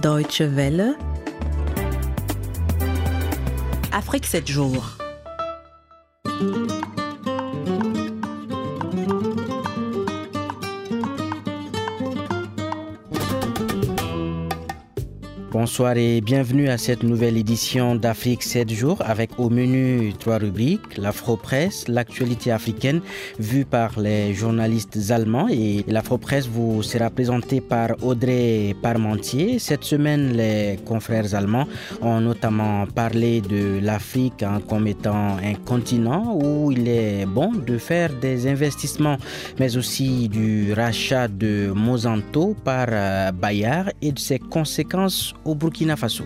[0.00, 0.96] Deutsche Welle.
[3.90, 4.98] Afrique 7 jours.
[15.74, 20.96] Bonsoir et bienvenue à cette nouvelle édition d'Afrique 7 jours avec au menu trois rubriques,
[20.96, 23.00] l'Afro-Presse, l'actualité africaine
[23.40, 29.58] vue par les journalistes allemands et l'Afro-Presse vous sera présentée par Audrey Parmentier.
[29.58, 31.66] Cette semaine, les confrères allemands
[32.00, 37.78] ont notamment parlé de l'Afrique hein, comme étant un continent où il est bon de
[37.78, 39.16] faire des investissements,
[39.58, 45.96] mais aussi du rachat de Monsanto par euh, Bayard et de ses conséquences au Burkina
[45.96, 46.24] Faso.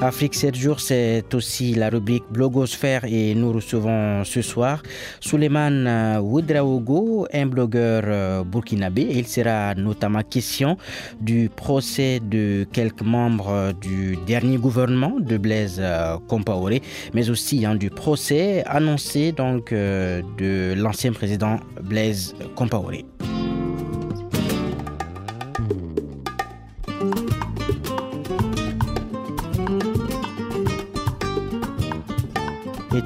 [0.00, 4.82] Afrique 7 jours, c'est aussi la rubrique Blogosphère et nous recevons ce soir
[5.20, 9.06] Souleymane Ouedraogo, un blogueur euh, burkinabé.
[9.10, 10.78] Il sera notamment question
[11.20, 16.80] du procès de quelques membres du dernier gouvernement de Blaise euh, Compaoré,
[17.12, 23.04] mais aussi hein, du procès annoncé donc euh, de l'ancien président Blaise Compaoré.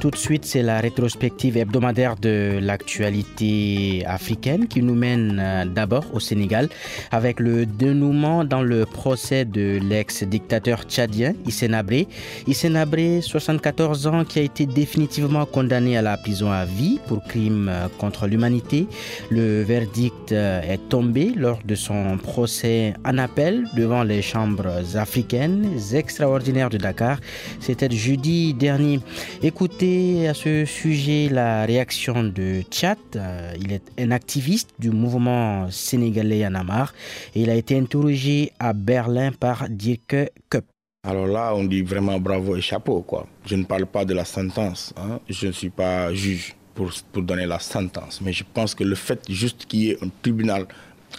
[0.02, 6.04] Tout de suite, c'est la rétrospective hebdomadaire de l'actualité africaine qui nous mène euh, d'abord
[6.12, 6.68] au Sénégal
[7.12, 12.08] avec le dénouement dans le procès de l'ex-dictateur tchadien Hissène Abré.
[12.48, 17.22] Hissène Abré, 74 ans, qui a été définitivement condamné à la prison à vie pour
[17.22, 18.88] crime euh, contre l'humanité.
[19.30, 25.78] Le verdict euh, est tombé lors de son procès en appel devant les chambres africaines
[25.94, 27.18] extraordinaires de Dakar.
[27.60, 28.98] C'était jeudi dernier.
[29.44, 32.98] Écoutez à ce sujet la réaction de Tchad.
[33.16, 36.94] Euh, il est un activiste du mouvement sénégalais Yanamar
[37.34, 40.16] et il a été interrogé à Berlin par Dirk
[40.50, 40.64] Kupp.
[41.06, 43.02] Alors là, on dit vraiment bravo et chapeau.
[43.02, 43.26] Quoi.
[43.44, 44.94] Je ne parle pas de la sentence.
[44.96, 45.20] Hein.
[45.28, 48.20] Je ne suis pas juge pour, pour donner la sentence.
[48.20, 50.66] Mais je pense que le fait juste qu'il y ait un tribunal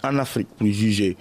[0.04, 1.16] en Afrique pour juger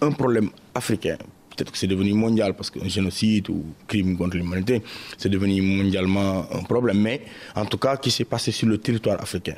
[0.00, 1.18] un problème africain,
[1.56, 4.82] peut-être que c'est devenu mondial parce qu'un génocide ou crime contre l'humanité,
[5.16, 7.00] c'est devenu mondialement un problème.
[7.00, 7.22] Mais
[7.54, 9.56] en tout cas, qui s'est passé sur le territoire africain.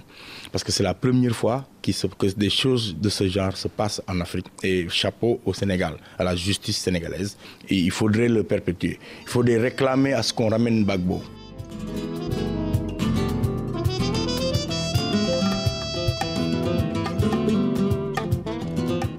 [0.52, 4.20] Parce que c'est la première fois que des choses de ce genre se passent en
[4.20, 4.46] Afrique.
[4.62, 7.36] Et chapeau au Sénégal, à la justice sénégalaise.
[7.68, 8.98] Et il faudrait le perpétuer.
[9.22, 11.22] Il faudrait réclamer à ce qu'on ramène Bagbo.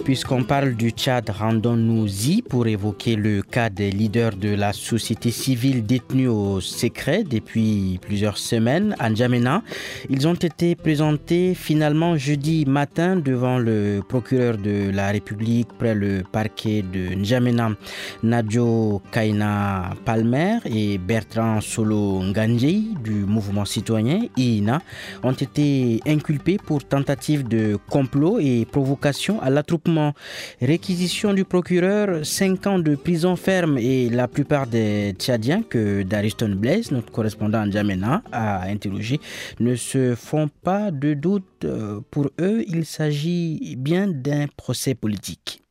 [0.08, 5.86] Puisqu'on parle du Tchad, rendons-nous-y pour évoquer le cas des leaders de la société civile
[5.86, 9.64] détenus au secret depuis plusieurs semaines à N'Djamena.
[10.10, 16.24] Ils ont été présentés finalement jeudi matin devant le procureur de la République près le
[16.24, 17.72] parquet de N'Djamena.
[18.24, 24.82] Nadjo Kaina Palmer et Bertrand Solo Nganji du mouvement citoyen IINA
[25.24, 29.97] ont été inculpés pour tentative de complot et provocation à l'attroupement
[30.62, 36.56] Réquisition du procureur, 5 ans de prison ferme et la plupart des Tchadiens que Dariston
[36.56, 39.20] Blaise, notre correspondant en Djamena, a interrogé,
[39.60, 41.44] ne se font pas de doute.
[41.64, 45.62] Euh, pour eux, il s'agit bien d'un procès politique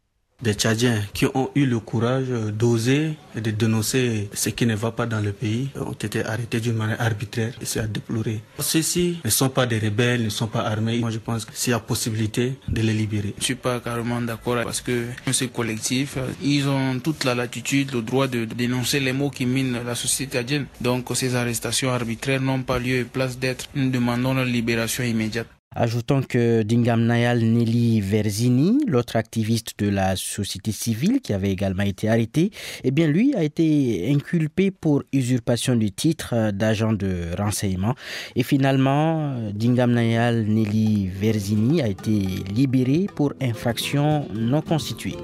[0.42, 4.90] des Tchadiens qui ont eu le courage d'oser et de dénoncer ce qui ne va
[4.90, 8.42] pas dans le pays ont été arrêtés d'une manière arbitraire et c'est à déplorer.
[8.58, 10.98] Ceux-ci ne sont pas des rebelles, ne sont pas armés.
[10.98, 13.34] Moi je pense qu'il y a possibilité de les libérer.
[13.38, 18.02] Je suis pas carrément d'accord parce que ces collectifs, ils ont toute la latitude, le
[18.02, 20.66] droit de dénoncer les mots qui minent la société tchadienne.
[20.80, 23.66] Donc ces arrestations arbitraires n'ont pas lieu et place d'être.
[23.74, 25.48] Nous demandons leur libération immédiate.
[25.74, 31.82] Ajoutons que Dingam Nayal Nelly Verzini, l'autre activiste de la société civile qui avait également
[31.82, 32.50] été arrêté,
[32.82, 37.94] eh bien lui a été inculpé pour usurpation du titre d'agent de renseignement.
[38.36, 42.10] Et finalement, Dingam Nayal Nelly Verzini a été
[42.54, 45.16] libéré pour infraction non constituée.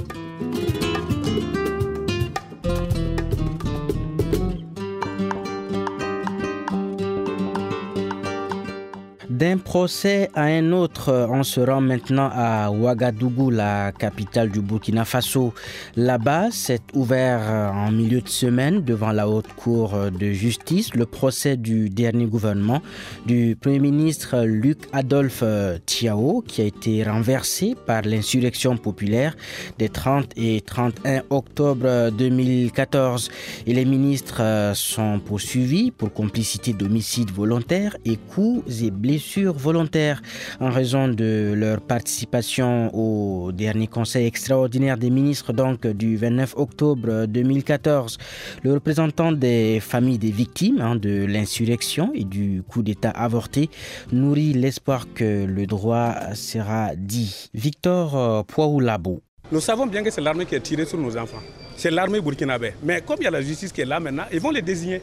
[9.42, 15.04] D'un procès à un autre, on se rend maintenant à Ouagadougou, la capitale du Burkina
[15.04, 15.52] Faso.
[15.96, 17.40] Là-bas, s'est ouvert
[17.74, 22.82] en milieu de semaine devant la haute cour de justice le procès du dernier gouvernement
[23.26, 25.42] du Premier ministre Luc Adolphe
[25.86, 29.34] Tiao, qui a été renversé par l'insurrection populaire
[29.76, 33.28] des 30 et 31 octobre 2014.
[33.66, 40.22] Et les ministres sont poursuivis pour complicité d'homicide volontaire et coups et blessures volontaires
[40.60, 47.26] en raison de leur participation au dernier conseil extraordinaire des ministres donc du 29 octobre
[47.26, 48.18] 2014.
[48.62, 53.70] Le représentant des familles des victimes hein, de l'insurrection et du coup d'État avorté
[54.12, 57.50] nourrit l'espoir que le droit sera dit.
[57.54, 59.20] Victor euh, Poaoulabo.
[59.50, 61.42] Nous savons bien que c'est l'armée qui a tiré sur nos enfants.
[61.76, 62.74] C'est l'armée burkinabé.
[62.82, 65.02] Mais comme il y a la justice qui est là maintenant, ils vont les désigner.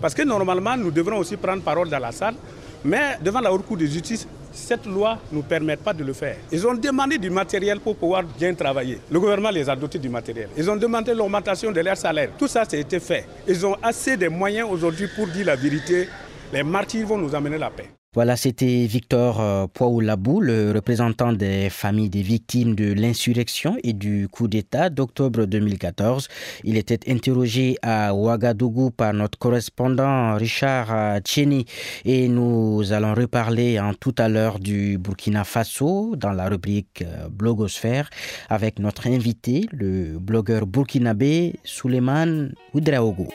[0.00, 2.34] Parce que normalement, nous devrons aussi prendre parole dans la salle.
[2.84, 6.12] Mais devant la Haute Cour de justice, cette loi ne nous permet pas de le
[6.12, 6.36] faire.
[6.50, 8.98] Ils ont demandé du matériel pour pouvoir bien travailler.
[9.10, 10.48] Le gouvernement les a dotés du matériel.
[10.56, 12.30] Ils ont demandé l'augmentation de leur salaire.
[12.38, 13.26] Tout ça, ça a été fait.
[13.46, 16.08] Ils ont assez de moyens aujourd'hui pour dire la vérité.
[16.52, 17.90] Les martyrs vont nous amener la paix.
[18.16, 24.26] Voilà, c'était Victor euh, Poaoulabou, le représentant des familles des victimes de l'insurrection et du
[24.30, 26.26] coup d'État d'octobre 2014.
[26.64, 31.66] Il était interrogé à Ouagadougou par notre correspondant Richard euh, Tcheni
[32.06, 37.28] et nous allons reparler en tout à l'heure du Burkina Faso dans la rubrique euh,
[37.28, 38.08] Blogosphère
[38.48, 43.28] avec notre invité, le blogueur burkinabé Suleiman Oudraogo.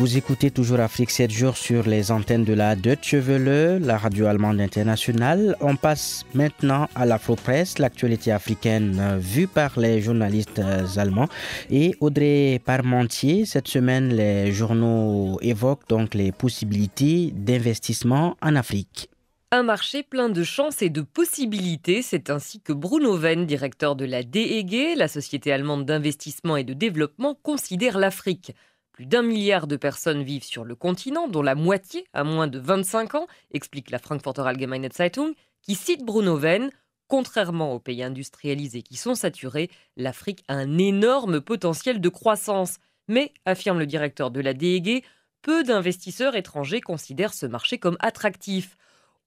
[0.00, 4.28] Vous écoutez toujours Afrique 7 jours sur les antennes de la Deutsche Welle, la radio
[4.28, 5.54] allemande internationale.
[5.60, 10.62] On passe maintenant à l'Afro-Presse, l'actualité africaine vue par les journalistes
[10.96, 11.28] allemands.
[11.68, 19.10] Et Audrey Parmentier, cette semaine, les journaux évoquent donc les possibilités d'investissement en Afrique.
[19.52, 24.06] Un marché plein de chances et de possibilités, c'est ainsi que Bruno Venn, directeur de
[24.06, 28.54] la DEG, la société allemande d'investissement et de développement, considère l'Afrique.
[29.00, 32.58] Plus d'un milliard de personnes vivent sur le continent, dont la moitié a moins de
[32.58, 35.32] 25 ans, explique la Frankfurter Allgemeine Zeitung,
[35.62, 36.70] qui cite Bruno Venn.
[37.08, 42.76] Contrairement aux pays industrialisés qui sont saturés, l'Afrique a un énorme potentiel de croissance.
[43.08, 45.02] Mais, affirme le directeur de la DEG,
[45.40, 48.76] peu d'investisseurs étrangers considèrent ce marché comme attractif.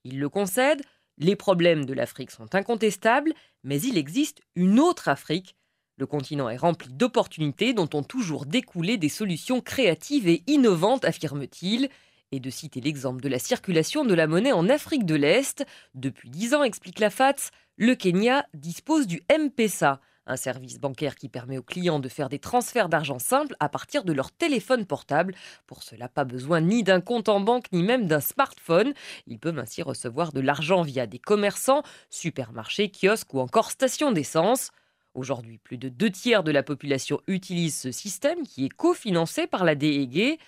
[0.03, 0.83] Il le concède,
[1.17, 3.33] les problèmes de l'Afrique sont incontestables,
[3.63, 5.55] mais il existe une autre Afrique,
[5.97, 11.89] le continent est rempli d'opportunités dont ont toujours découlé des solutions créatives et innovantes, affirme-t-il.
[12.31, 15.63] Et de citer l'exemple de la circulation de la monnaie en Afrique de l'Est,
[15.93, 21.29] depuis dix ans, explique la FATS, le Kenya dispose du M-Pesa, un service bancaire qui
[21.29, 25.35] permet aux clients de faire des transferts d'argent simples à partir de leur téléphone portable.
[25.67, 28.93] Pour cela, pas besoin ni d'un compte en banque ni même d'un smartphone.
[29.27, 34.71] Ils peuvent ainsi recevoir de l'argent via des commerçants, supermarchés, kiosques ou encore stations d'essence.
[35.15, 39.63] Aujourd'hui, plus de deux tiers de la population utilise ce système qui est cofinancé par
[39.63, 40.39] la DEG.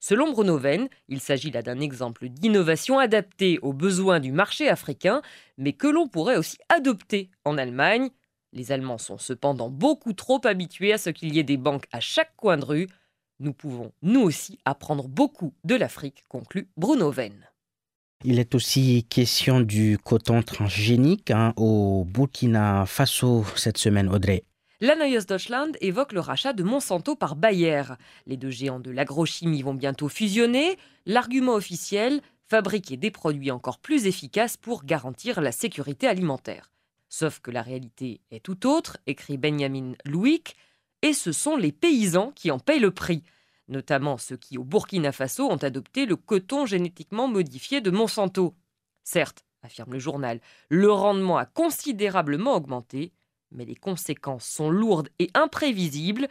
[0.00, 5.20] Selon Bruno Venn, il s'agit là d'un exemple d'innovation adaptée aux besoins du marché africain,
[5.58, 8.08] mais que l'on pourrait aussi adopter en Allemagne.
[8.52, 12.00] Les Allemands sont cependant beaucoup trop habitués à ce qu'il y ait des banques à
[12.00, 12.88] chaque coin de rue.
[13.40, 17.47] Nous pouvons, nous aussi, apprendre beaucoup de l'Afrique, conclut Bruno Venn.
[18.24, 24.42] Il est aussi question du coton transgénique hein, au Burkina Faso cette semaine, Audrey.
[24.80, 27.82] La Neues Deutschland évoque le rachat de Monsanto par Bayer.
[28.26, 30.78] Les deux géants de l'agrochimie vont bientôt fusionner.
[31.06, 36.72] L'argument officiel, fabriquer des produits encore plus efficaces pour garantir la sécurité alimentaire.
[37.08, 40.56] Sauf que la réalité est tout autre, écrit Benjamin Louick,
[41.02, 43.22] et ce sont les paysans qui en payent le prix
[43.68, 48.54] notamment ceux qui, au Burkina Faso, ont adopté le coton génétiquement modifié de Monsanto.
[49.04, 53.12] Certes, affirme le journal, le rendement a considérablement augmenté,
[53.50, 56.28] mais les conséquences sont lourdes et imprévisibles.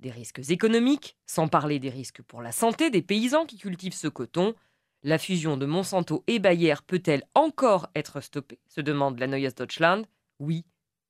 [0.00, 4.08] Des risques économiques, sans parler des risques pour la santé des paysans qui cultivent ce
[4.08, 4.54] coton.
[5.02, 8.60] La fusion de Monsanto et Bayer peut-elle encore être stoppée?
[8.68, 10.04] se demande la Neues Deutschland.
[10.40, 10.64] Oui,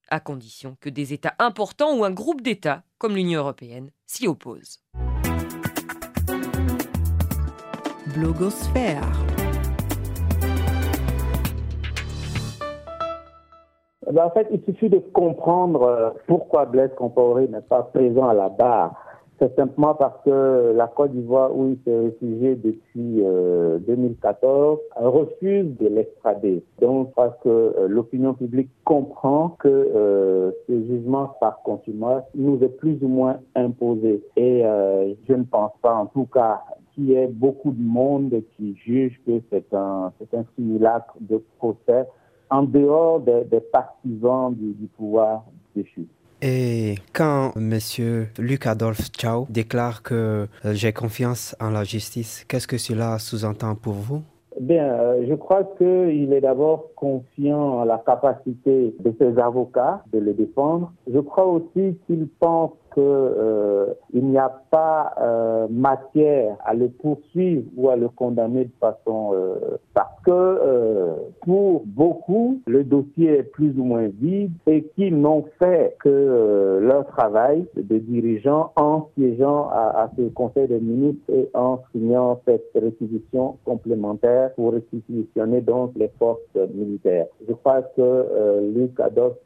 [0.09, 4.81] à condition que des États importants ou un groupe d'États, comme l'Union européenne, s'y opposent.
[8.19, 9.05] Blogosphère.
[14.09, 18.29] Eh ben, en fait, il suffit de comprendre euh, pourquoi Blaise Compaoré n'est pas présent
[18.29, 18.95] à la barre.
[19.39, 23.23] C'est simplement parce que la Côte d'Ivoire, où il s'est réfugié depuis
[23.87, 26.65] 2014, euh, refuse de l'extrader.
[26.81, 32.99] Donc, parce que euh, l'opinion publique comprend que ce jugement par contumace nous est plus
[33.01, 34.25] ou moins imposé.
[34.37, 34.65] Et
[35.29, 36.63] je ne pense pas, en tout cas,
[36.99, 41.43] il y a beaucoup de monde qui juge que c'est un, c'est un simulacre de
[41.59, 42.07] procès
[42.51, 45.45] en dehors des, partisans du, pouvoir
[45.77, 46.07] déchu.
[46.41, 47.79] Et quand M.
[48.39, 53.75] Luc Adolphe Chao déclare que euh, j'ai confiance en la justice, qu'est-ce que cela sous-entend
[53.75, 54.23] pour vous?
[54.61, 60.19] Bien, euh, je crois qu'il est d'abord confiant en la capacité de ses avocats de
[60.19, 60.93] le défendre.
[61.13, 67.63] Je crois aussi qu'il pense qu'il euh, n'y a pas euh, matière à le poursuivre
[67.77, 73.43] ou à le condamner de façon euh, parce que euh, pour beaucoup le dossier est
[73.43, 79.09] plus ou moins vide et qu'ils n'ont fait que euh, leur travail de dirigeants en
[79.15, 85.61] siégeant à, à, ce Conseil des ministres et en signant cette réquisition complémentaire pour réquisitionner
[85.61, 86.41] donc les forces
[86.75, 87.27] militaires.
[87.47, 89.37] Je crois que Luc Adolphe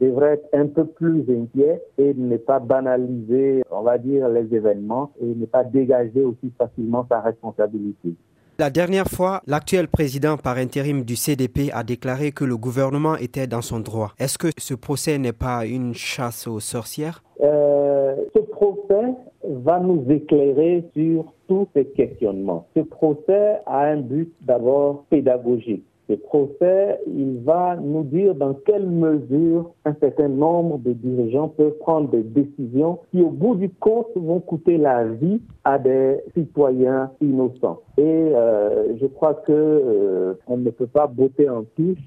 [0.00, 5.10] devrait être un peu plus inquiet et ne pas banaliser, on va dire, les événements
[5.20, 8.14] et ne pas dégager aussi facilement sa responsabilité.
[8.58, 13.46] La dernière fois, l'actuel président par intérim du CDP a déclaré que le gouvernement était
[13.46, 14.12] dans son droit.
[14.18, 17.22] Est-ce que ce procès n'est pas une chasse aux sorcières?
[17.42, 19.08] Euh, Ce procès
[19.44, 22.66] va nous éclairer sur tous ces questionnements.
[22.76, 28.86] Ce procès a un but d'abord pédagogique ce procès, il va nous dire dans quelle
[28.86, 34.08] mesure un certain nombre de dirigeants peuvent prendre des décisions qui, au bout du compte,
[34.14, 37.80] vont coûter la vie à des citoyens innocents.
[37.96, 42.02] Et euh, je crois que euh, on ne peut pas botter en touche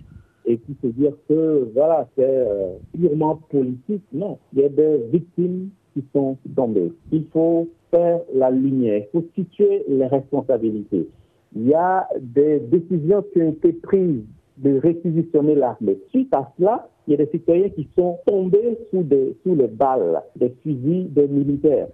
[0.46, 4.04] et puis se dire que voilà, c'est euh, purement politique.
[4.14, 6.94] Non, il y a des victimes qui sont tombées.
[7.12, 11.08] Il faut faire la lumière, il faut situer les responsabilités
[11.56, 14.24] il y a des décisions qui ont été prises
[14.58, 15.98] de réquisitionner l'armée.
[16.10, 19.06] Suite à cela, il y a des citoyens qui sont tombés sous,
[19.56, 21.88] les balles, des fusils des militaires.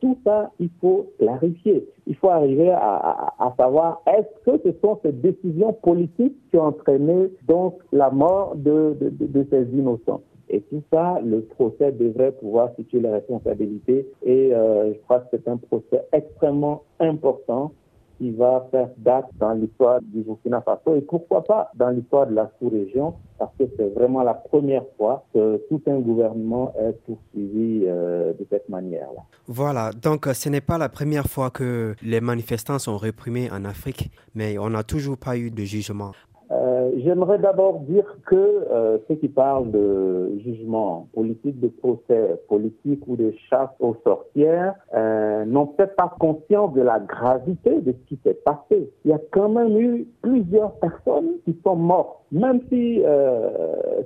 [0.00, 1.86] Tout ça, il faut clarifier.
[2.06, 7.30] Il faut arriver à, savoir est-ce que ce sont ces décisions politiques qui ont entraîné
[7.46, 8.96] donc la mort de
[9.50, 10.22] ces innocents?
[10.50, 14.06] Et tout ça, le procès devrait pouvoir situer les responsabilités.
[14.22, 17.72] Et euh, je crois que c'est un procès extrêmement important
[18.18, 22.34] qui va faire date dans l'histoire du Burkina Faso et pourquoi pas dans l'histoire de
[22.34, 27.84] la sous-région parce que c'est vraiment la première fois que tout un gouvernement est poursuivi
[27.86, 29.22] euh, de cette manière-là.
[29.46, 34.10] Voilà, donc ce n'est pas la première fois que les manifestants sont réprimés en Afrique,
[34.34, 36.12] mais on n'a toujours pas eu de jugement.
[36.88, 43.02] Euh, J'aimerais d'abord dire que euh, ceux qui parlent de jugement politique, de procès politique
[43.06, 48.08] ou de chasse aux sorcières euh, n'ont peut-être pas conscience de la gravité de ce
[48.08, 48.90] qui s'est passé.
[49.04, 52.17] Il y a quand même eu plusieurs personnes qui sont mortes.
[52.32, 53.48] Même si euh,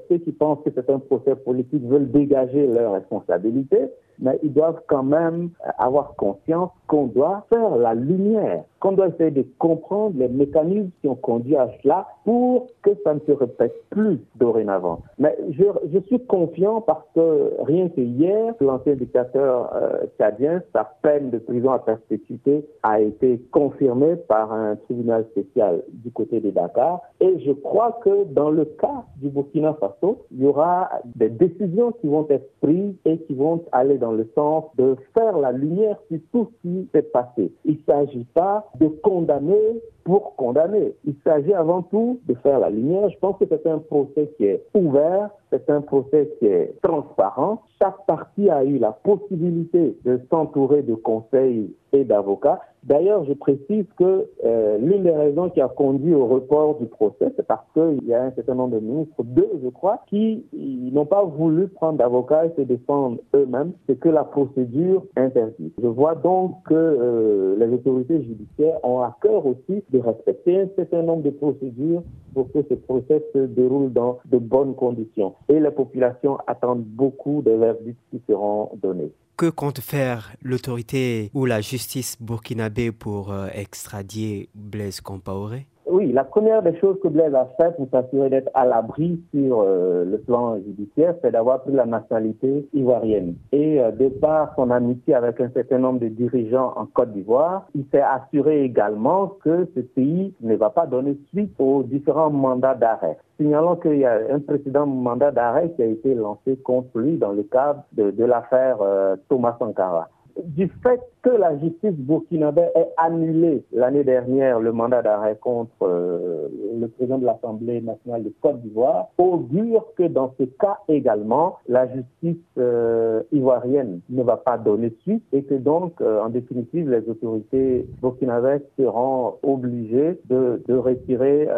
[0.09, 3.89] ceux qui pensent que c'est un procès politique veulent dégager leurs responsabilités,
[4.23, 9.31] mais ils doivent quand même avoir conscience qu'on doit faire la lumière, qu'on doit essayer
[9.31, 13.75] de comprendre les mécanismes qui ont conduit à cela pour que ça ne se répète
[13.91, 15.01] plus dorénavant.
[15.19, 20.85] Mais je, je suis confiant parce que rien que hier, l'ancien dictateur euh, tchadien, sa
[21.03, 26.51] peine de prison à perpétuité a été confirmée par un tribunal spécial du côté de
[26.51, 27.01] Dakar.
[27.21, 31.93] Et je crois que dans le cas du Burkina Faso, il y aura des décisions
[31.93, 35.97] qui vont être prises et qui vont aller dans le sens de faire la lumière
[36.09, 37.53] sur tout ce qui s'est passé.
[37.65, 40.95] Il ne s'agit pas de condamner pour condamner.
[41.05, 43.09] Il s'agit avant tout de faire la lumière.
[43.11, 47.63] Je pense que c'est un procès qui est ouvert, c'est un procès qui est transparent.
[47.81, 52.61] Chaque partie a eu la possibilité de s'entourer de conseils et d'avocats.
[52.85, 57.33] D'ailleurs, je précise que euh, l'une des raisons qui a conduit au report du procès,
[57.37, 61.07] c'est parce qu'il y a un certain nombre de ministres, deux je crois, qui n'ont
[61.07, 65.73] pas voulu prendre d'avocats et se défendre eux-mêmes, c'est que la procédure interdit.
[65.81, 70.69] Je vois donc que euh, les autorités judiciaires ont à cœur aussi de respecter un
[70.75, 72.03] certain nombre de procédures
[72.35, 75.35] pour que ce procès se déroule dans de bonnes conditions.
[75.49, 79.13] Et les populations attendent beaucoup des verdicts qui seront donnés.
[79.37, 85.67] Que compte faire l'autorité ou la justice burkinabé pour euh, extradier Blaise Compaoré?
[85.93, 89.61] Oui, la première des choses que Blaise a fait pour s'assurer d'être à l'abri sur
[89.61, 93.35] euh, le plan judiciaire, c'est d'avoir pris la nationalité ivoirienne.
[93.53, 97.67] Et euh, de par son amitié avec un certain nombre de dirigeants en Côte d'Ivoire,
[97.75, 102.75] il s'est assuré également que ce pays ne va pas donner suite aux différents mandats
[102.75, 103.19] d'arrêt.
[103.39, 107.33] Signalons qu'il y a un précédent mandat d'arrêt qui a été lancé contre lui dans
[107.33, 110.09] le cadre de, l'affaire euh, Thomas Sankara
[110.45, 116.49] du fait que la justice burkinabé ait annulé l'année dernière le mandat d'arrêt contre euh,
[116.81, 121.87] le président de l'Assemblée nationale de Côte d'Ivoire, augure que dans ce cas également, la
[121.87, 127.09] justice euh, ivoirienne ne va pas donner suite et que donc, euh, en définitive, les
[127.09, 131.49] autorités burkinabées seront obligées de, de retirer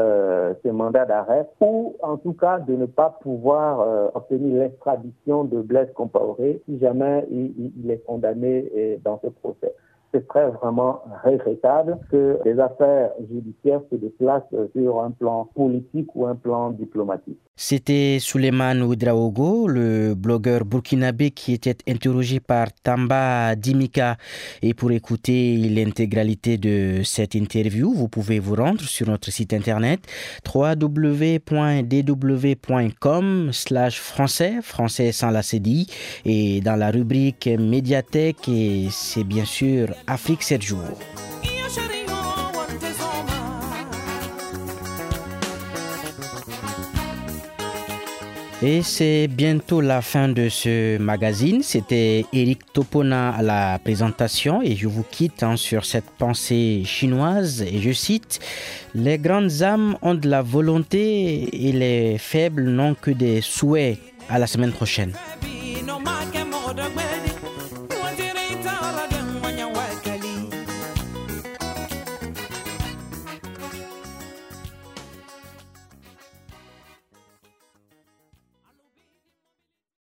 [0.62, 5.90] ces mandats d'arrêt ou en tout cas de ne pas pouvoir obtenir l'extradition de Blaise
[5.94, 9.53] Compaoré si jamais il, il est condamné dans ce procès.
[10.14, 14.42] Ce serait vraiment regrettable que les affaires judiciaires se déplacent
[14.74, 17.40] sur un plan politique ou un plan diplomatique.
[17.56, 24.16] C'était Suleiman Oudraogo, le blogueur burkinabé qui était interrogé par Tamba Dimika.
[24.60, 30.00] Et pour écouter l'intégralité de cette interview, vous pouvez vous rendre sur notre site internet
[30.52, 31.50] www.dw.com
[33.52, 35.86] slash français, français sans la CDI,
[36.24, 40.98] et dans la rubrique médiathèque, et c'est bien sûr Afrique 7 jours.
[48.66, 51.62] Et c'est bientôt la fin de ce magazine.
[51.62, 57.60] C'était Eric Topona à la présentation et je vous quitte hein, sur cette pensée chinoise
[57.60, 58.40] et je cite
[58.94, 63.98] Les grandes âmes ont de la volonté et les faibles n'ont que des souhaits.
[64.30, 65.12] À la semaine prochaine.